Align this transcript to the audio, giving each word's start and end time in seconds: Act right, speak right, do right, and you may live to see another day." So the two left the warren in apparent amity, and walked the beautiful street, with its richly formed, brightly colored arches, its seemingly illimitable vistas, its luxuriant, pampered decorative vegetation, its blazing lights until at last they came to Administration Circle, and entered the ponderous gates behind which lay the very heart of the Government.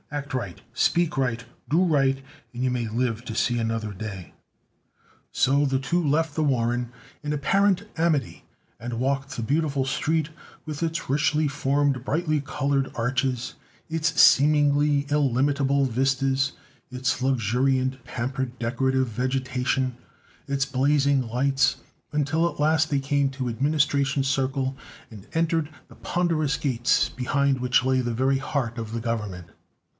Act 0.09 0.33
right, 0.33 0.59
speak 0.73 1.15
right, 1.15 1.45
do 1.69 1.81
right, 1.85 2.21
and 2.53 2.63
you 2.63 2.69
may 2.71 2.89
live 2.89 3.23
to 3.25 3.35
see 3.35 3.59
another 3.59 3.93
day." 3.93 4.33
So 5.31 5.63
the 5.63 5.79
two 5.79 6.03
left 6.05 6.35
the 6.35 6.43
warren 6.43 6.91
in 7.23 7.31
apparent 7.31 7.83
amity, 7.95 8.43
and 8.79 8.95
walked 8.99 9.37
the 9.37 9.43
beautiful 9.43 9.85
street, 9.85 10.29
with 10.65 10.81
its 10.83 11.07
richly 11.09 11.47
formed, 11.47 12.03
brightly 12.03 12.41
colored 12.41 12.91
arches, 12.95 13.53
its 13.89 14.19
seemingly 14.19 15.05
illimitable 15.09 15.85
vistas, 15.85 16.53
its 16.89 17.21
luxuriant, 17.21 18.03
pampered 18.03 18.57
decorative 18.59 19.07
vegetation, 19.07 19.95
its 20.47 20.65
blazing 20.65 21.27
lights 21.29 21.77
until 22.11 22.49
at 22.49 22.59
last 22.59 22.89
they 22.89 22.99
came 22.99 23.29
to 23.29 23.47
Administration 23.47 24.23
Circle, 24.23 24.75
and 25.11 25.27
entered 25.33 25.69
the 25.87 25.95
ponderous 25.95 26.57
gates 26.57 27.07
behind 27.07 27.59
which 27.61 27.85
lay 27.85 28.01
the 28.01 28.11
very 28.13 28.39
heart 28.39 28.77
of 28.79 28.91
the 28.93 28.99
Government. 28.99 29.45